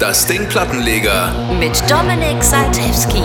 [0.00, 1.30] Das Ding Plattenleger
[1.60, 3.22] mit Dominik Saltewski.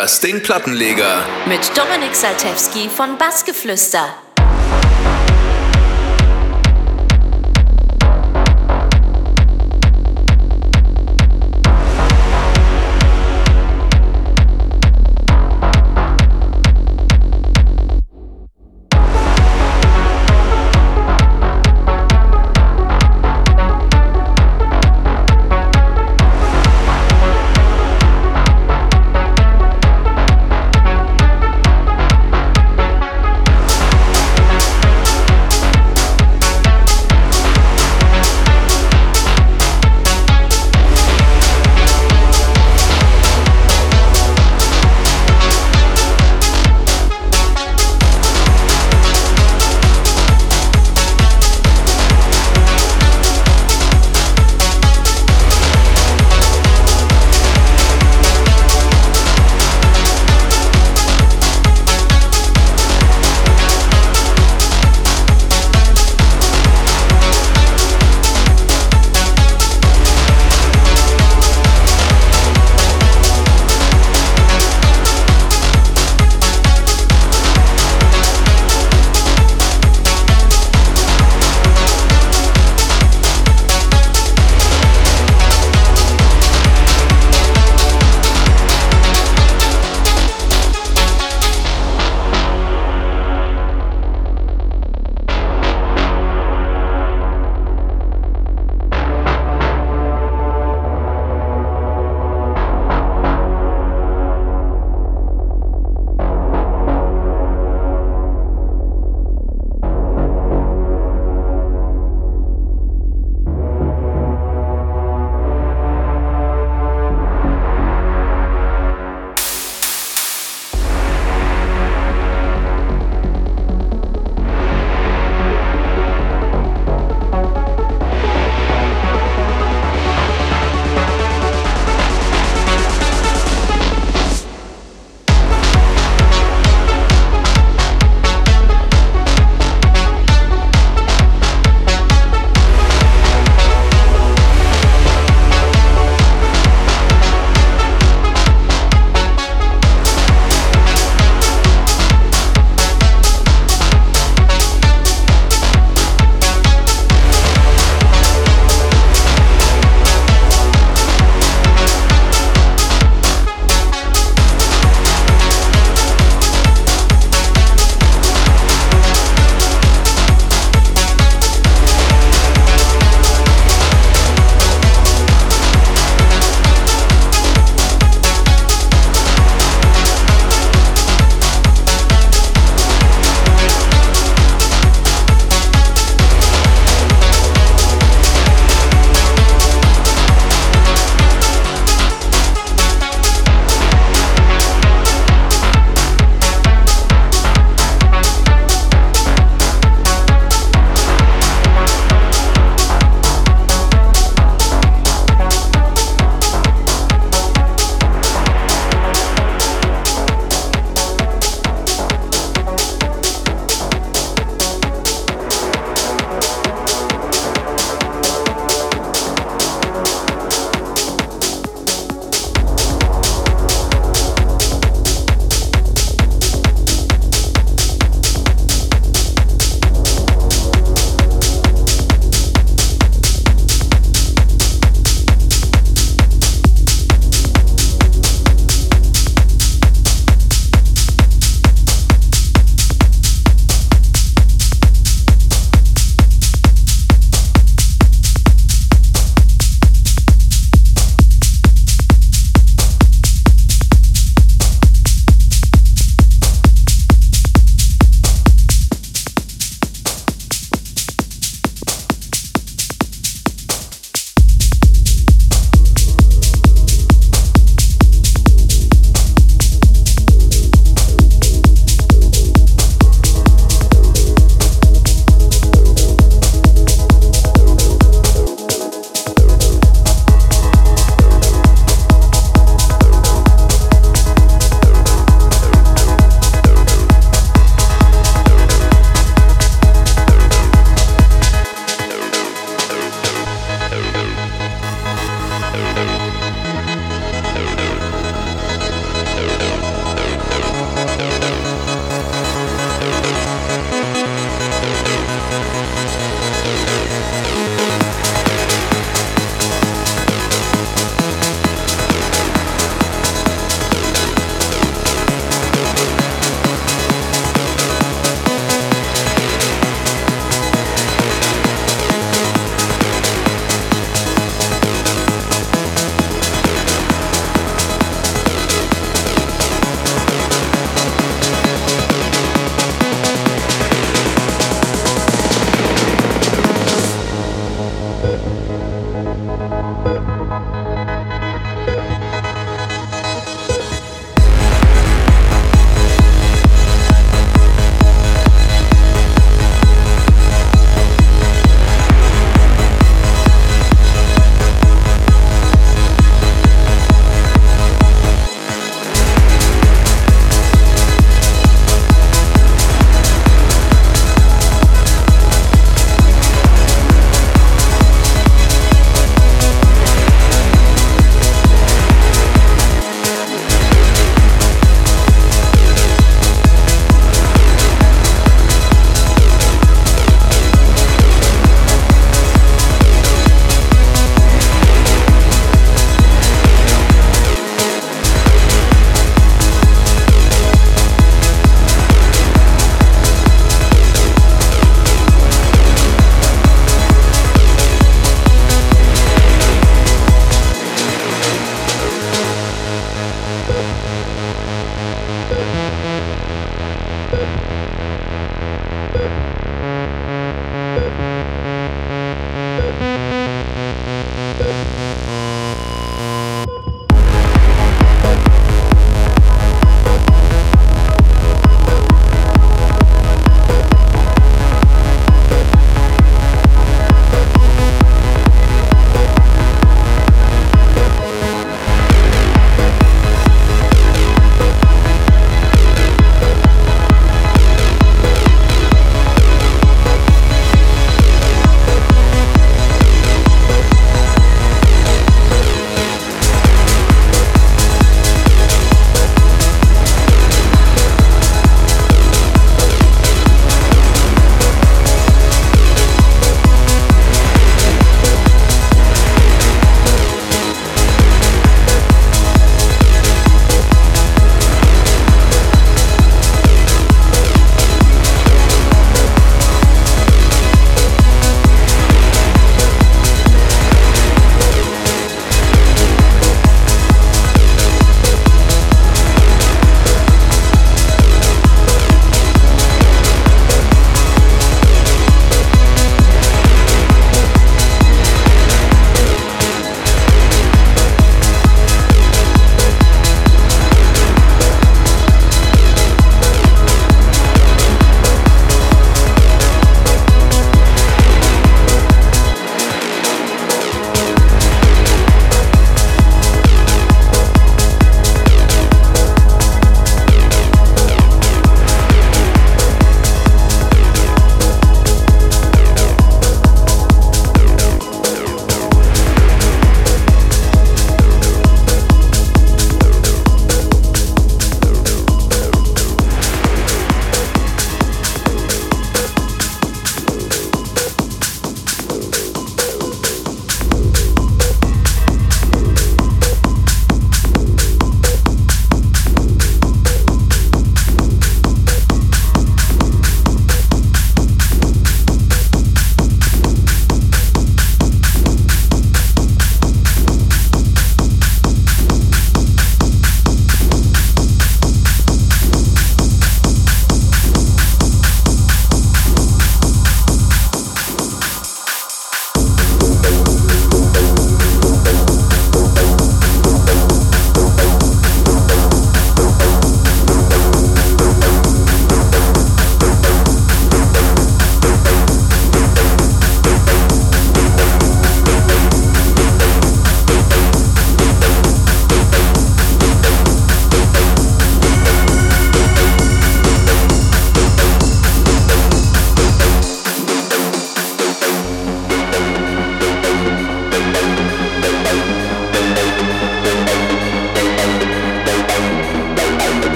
[0.00, 1.26] Das Ding Plattenleger.
[1.44, 4.08] Mit Dominik Saltewski von Bassgeflüster.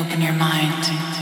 [0.00, 1.19] open your mind.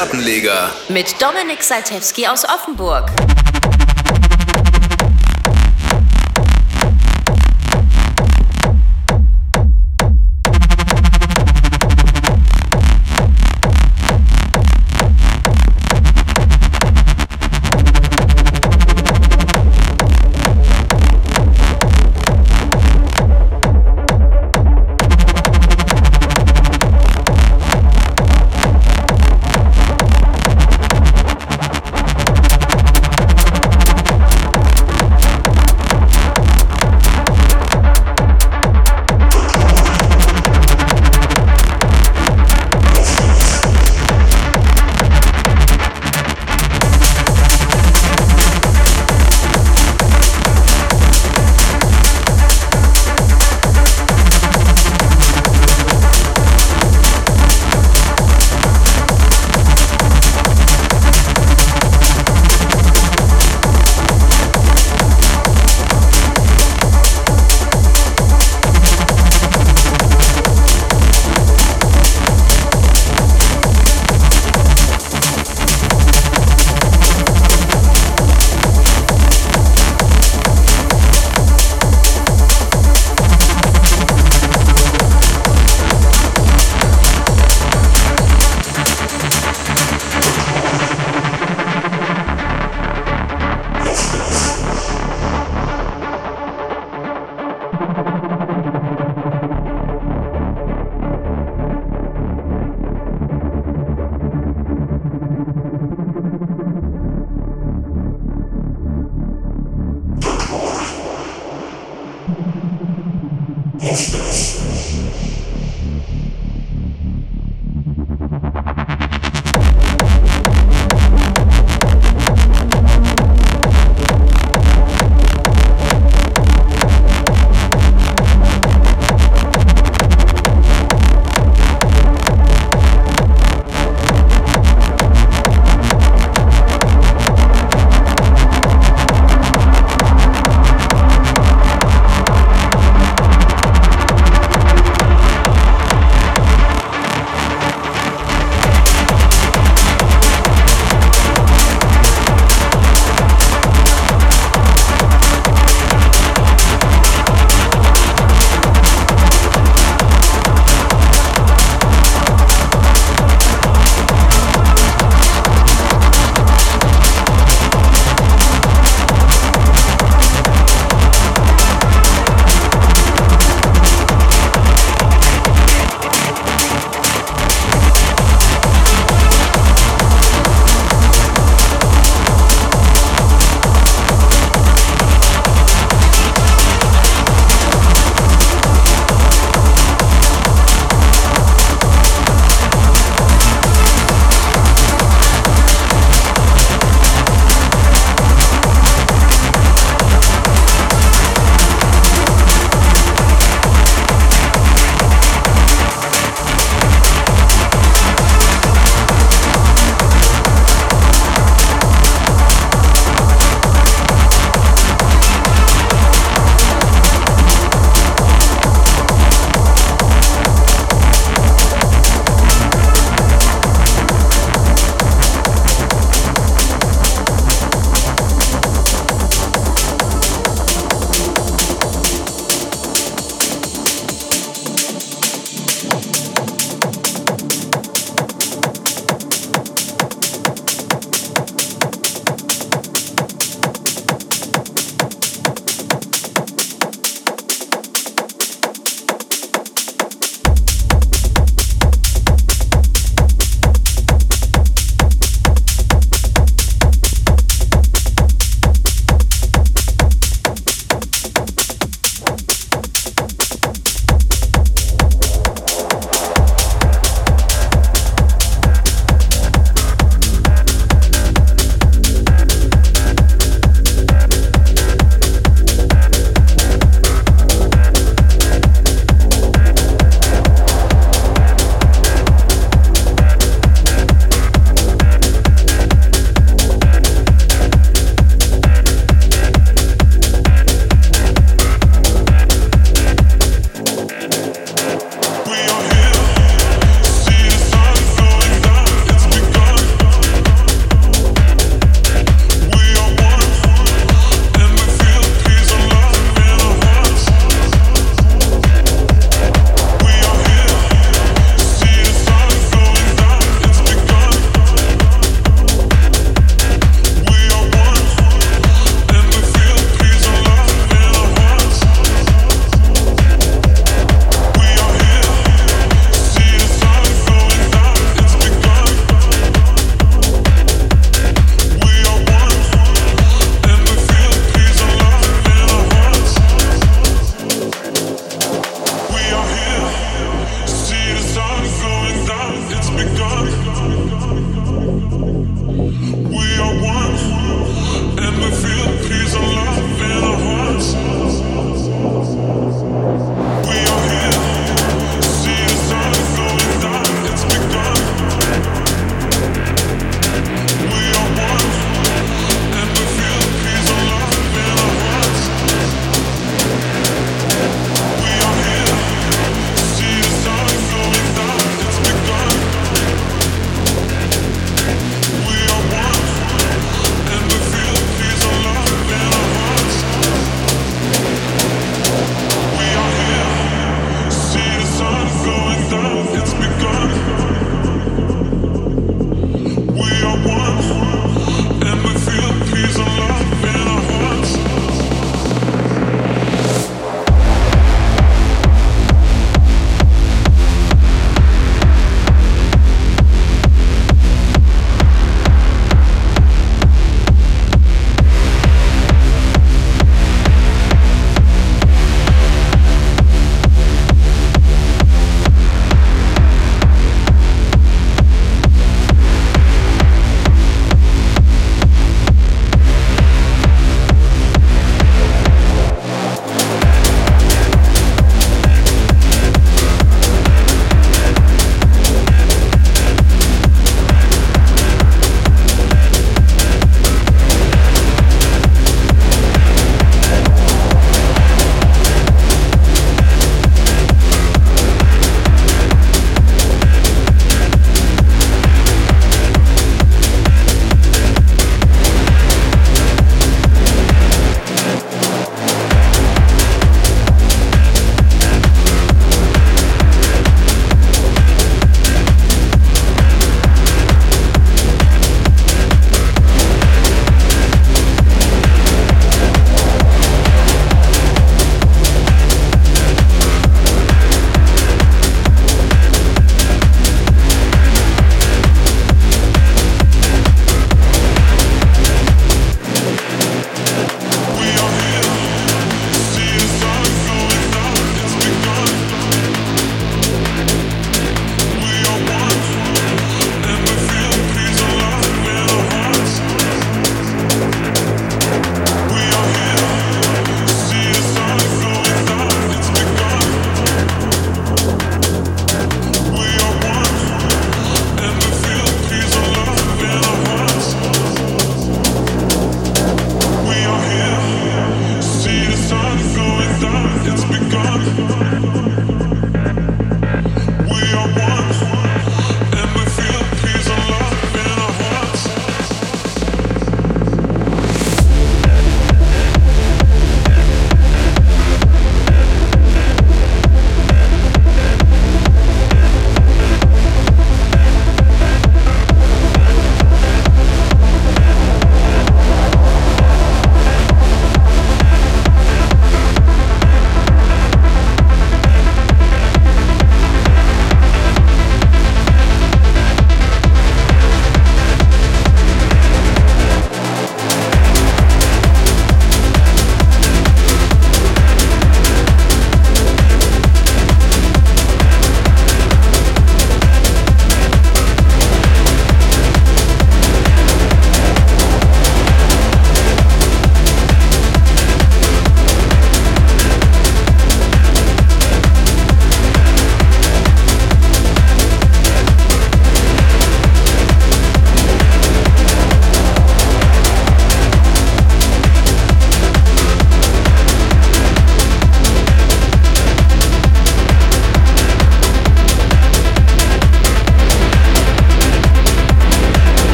[0.00, 0.70] Plattenleger.
[0.88, 3.10] Mit Dominik Saltewski aus Offenburg.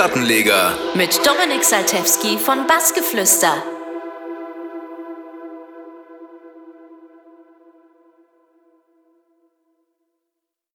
[0.00, 0.78] Plattenleger.
[0.94, 3.62] Mit Dominik Saltewski von Bassgeflüster.